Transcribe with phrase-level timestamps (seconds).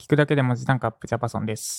[0.00, 1.78] 聞くだけで文字単価アップジャパソンです。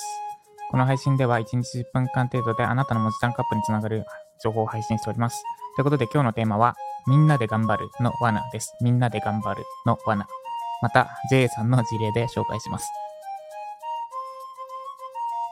[0.70, 4.06] この配信では1日10分間程度であなたの文字単価アップにつながる
[4.44, 5.42] 情報を配信しております。
[5.76, 6.76] ということで今日のテーマは、
[7.08, 8.76] みんなで頑張るの罠です。
[8.80, 10.28] みんなで頑張るの罠。
[10.84, 12.88] また、J さんの事例で紹介します。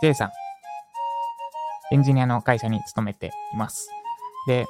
[0.04, 0.31] J さん、
[1.91, 3.89] エンジニアの会社に勤めています。
[4.45, 4.67] で、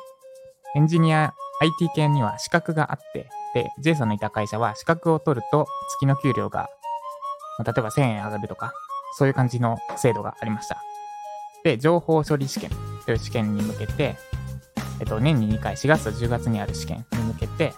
[0.73, 6.69] エンジニア、IT 系には資格があって、で、J さんのいた会社は資格を取ると月の給料が、
[7.59, 8.73] まあ例えば1000円上がるとか、
[9.17, 10.81] そういう感じの制度がありました。
[11.63, 12.71] で、情報処理試験
[13.05, 14.15] という試験に向けて、
[15.01, 17.73] えっと、年に2回、4月と10月にある試験に向けて、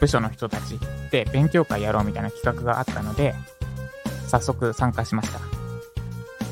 [0.00, 0.78] 部署の人たち
[1.10, 3.34] で勉強会やろうみたいな企画があったので、
[4.26, 5.38] 早速参加しました。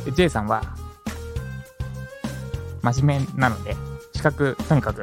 [0.04, 0.62] で J さんは、
[2.82, 3.74] 真面目なので、
[4.14, 5.02] 資格、とにかく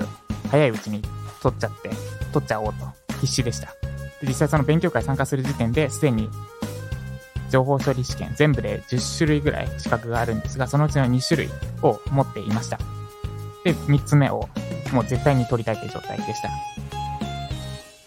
[0.51, 1.01] 早いうちに
[1.41, 1.89] 取っちゃって、
[2.31, 2.85] 取っちゃおうと
[3.19, 3.69] 必死でした。
[4.21, 6.29] で実際その勉強会参加する時点ですでに
[7.49, 11.49] 情報処理試験全部で10種類ぐらい資格があるんですが、そのうちの2種類
[11.81, 12.79] を持っていました。
[13.63, 14.47] で、3つ目を
[14.93, 16.49] もう絶対に取りたいという状態でした。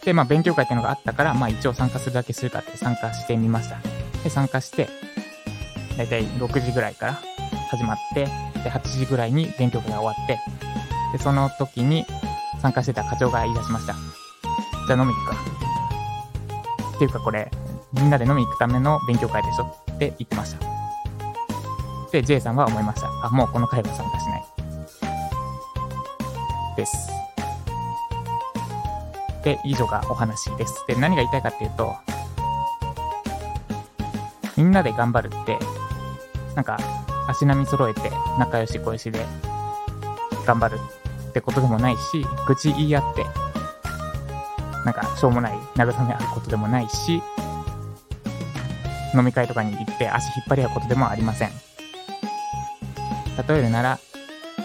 [0.05, 3.79] で、まあ勉強会っていうのがあったから、まあ一応参加するだけするかって参加してみました。
[4.25, 4.89] で、参加して、
[5.97, 7.19] だいたい6時ぐらいから
[7.71, 10.39] 始まって、で、8時ぐらいに勉強会が終わって、
[11.13, 12.05] で、その時に
[12.61, 13.95] 参加してた課長が言い出しました。
[14.87, 15.37] じゃあ飲み行くか。
[16.97, 17.51] っていうかこれ、
[17.93, 20.67] みんなで飲み行くための勉強会でしょって言ってました。
[22.11, 23.09] で、J さんは思いました。
[23.25, 24.45] あ、もうこの会は参加しない。
[26.77, 27.09] です。
[29.45, 30.85] で、以上がお話です。
[30.87, 31.95] で、何が言いたいかっていうと、
[34.57, 35.59] みんなで頑張るって、
[36.55, 36.79] なんか、
[37.29, 39.25] 足並み揃えて仲良し小良しで
[40.47, 40.79] 頑張る
[41.29, 43.25] ってことでもないし、愚痴言い合って、
[44.85, 47.23] なんか、しょうもない慰め合うことでもないし、
[49.15, 51.51] 飲み会とかに行って足引っ張り合うことでもありません。
[53.49, 53.99] 例えるなら、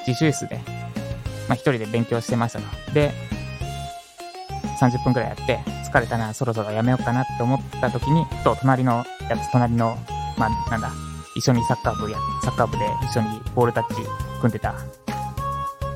[0.06, 0.60] 自習室で、
[1.48, 2.94] まあ一人で勉強してましたと。
[2.94, 3.12] で、
[4.80, 5.60] 30分くらいやって、
[5.90, 9.98] 疲れたな、そろそろやめようかなって思った時に、と、隣のやつ、隣の、
[10.38, 10.92] まあ、なんだ、
[11.36, 14.02] 一緒にサッカー部や、サッカー部で一緒にボールタッチ
[14.42, 14.76] 組んでた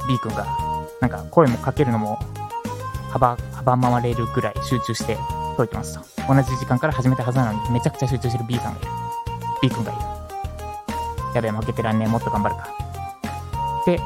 [0.07, 0.45] B 君が、
[0.99, 2.19] なんか声もかけるのも、
[3.11, 5.17] 幅、幅回れるぐらい集中して
[5.57, 6.33] 解いてますと。
[6.33, 8.89] 同じ時間から始めたはずなのに、めちゃくちゃ集中してる B さんがいる。
[9.61, 10.01] B 君がいる。
[11.35, 12.67] やべえ、負けてらんねえ、もっと頑張るか。
[13.85, 13.99] で、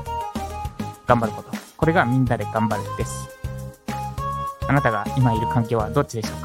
[1.07, 1.51] 頑張ること。
[1.77, 3.29] これがみんなで頑張るです。
[4.67, 6.41] あなたが今いる環境はどっちでしょう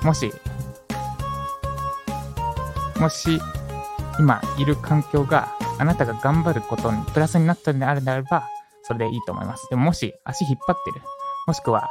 [0.00, 0.06] か？
[0.06, 0.32] もし、
[2.98, 3.40] もし、
[4.18, 8.48] 今いる環境があなたが頑張ることにプラスになったのであるならば、
[8.82, 9.66] それでいいと思います。
[9.68, 11.02] でももし足引っ張ってる、
[11.46, 11.88] もしくは、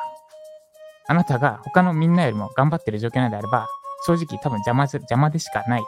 [1.08, 3.68] あなたが他のみんなよりも頑張ってる状況なのであれば、
[4.06, 5.84] 正直多分邪魔邪魔でしかない。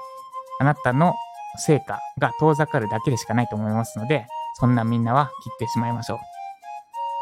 [0.60, 1.16] あなたの
[1.58, 4.26] 成果が遠ざかるだけでしかないと思いますので、
[4.60, 6.20] そんなみんなは切ってしまいましょう。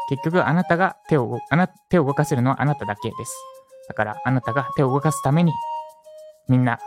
[0.08, 3.34] 結局、あなたが手を動、あな、手を動かせるのはあなただけです。
[3.88, 5.52] だから、あなたが手を動かすために、
[6.48, 6.78] みんな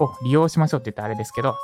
[0.00, 1.54] を利用しましょうって言ったらあれですけど、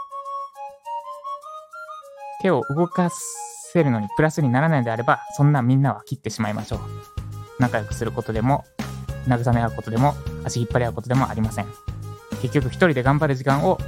[2.43, 6.81] 手を動かすせるのにプラスにならないのであれば、そんなみんなは切ってしまいましょう。
[7.59, 8.65] 仲良くすることでも、
[9.27, 10.15] 慰め合うことでも、
[10.45, 11.67] 足引っ張り合うことでもありません。
[12.43, 13.79] 結局、一人で頑張る時間を、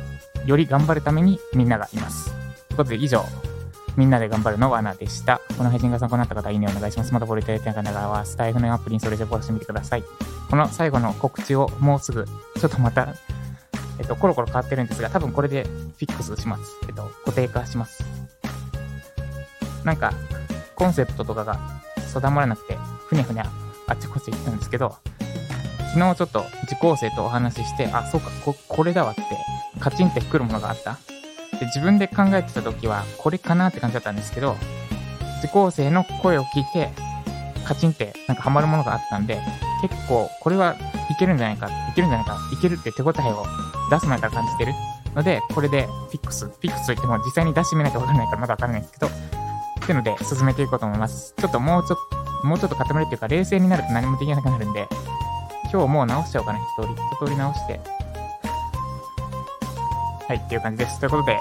[0.47, 2.33] より頑張るためにみんながいます。
[2.69, 3.25] ということで、以上、
[3.97, 5.41] みんなで頑張るの罠でした。
[5.57, 7.13] この配信が参考になった方、いいねお願いします。
[7.13, 10.05] またフォローいただいた方は、スタイフのアプリにそれでフォローしてみてください。
[10.51, 13.09] この最後の告知をもうすぐ、ちょっとまた、
[13.99, 16.63] えっと、コロコロ変わってるんですが、多分これでフィックスします。
[16.89, 18.05] えっと、固定化します。
[19.85, 20.13] なんか、
[20.75, 21.59] コンセプトとかが
[22.13, 22.77] 定まらなくて、
[23.07, 23.47] ふにゃふにゃ
[23.87, 24.97] あっちこっち行ったんですけど、
[25.95, 29.23] 昨日ちょっと受講生とお話しして、あ、そうか、こ、これだわって、
[29.81, 30.99] カチンってくるものがあった。
[31.59, 34.57] で、自分で考えてた時は、これかなって感じだったんですけど、
[35.41, 36.91] 受講生の声を聞いて、
[37.65, 39.41] カチンってなんかハマるものがあったんで、
[39.83, 40.77] 結構、これは
[41.11, 43.45] いけるんじゃないか、いけるんじゃないか、いけるって手応えを
[43.91, 44.73] 出す前から感じてる
[45.15, 49.11] ので、これでフィックス、フィックスといっても実際に出してみないとわからないからまだわからないんですけど、
[49.93, 51.35] いうので進めていこうと思います。
[51.37, 51.99] ちょっともうちょっ
[52.43, 54.89] と、もうちょっと固めるっていうか、冷静になると何もできなくなるんで、
[55.73, 56.95] 今日もう直しちゃおうかな、一通り。
[56.95, 57.81] 一通り直して。
[60.29, 60.99] はい、っていう感じです。
[60.99, 61.41] ということで、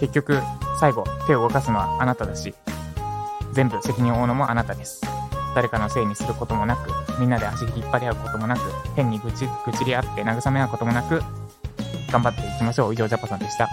[0.00, 0.42] 結局、
[0.80, 2.54] 最後、手を動かすのはあなただし、
[3.52, 5.00] 全部責任を負うのもあなたです。
[5.54, 6.90] 誰かのせいにすることもなく、
[7.20, 8.60] みんなで足引っ張り合うこともなく、
[8.96, 11.22] 変に愚痴、愚痴り合って慰め合うこともなく、
[12.10, 12.94] 頑張っていきましょう。
[12.94, 13.68] 以上、ジャパさんでした。